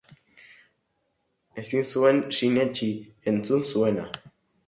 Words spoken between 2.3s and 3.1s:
sinetsi